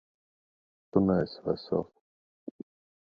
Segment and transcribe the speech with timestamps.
[0.91, 1.95] Tu neesi vesels.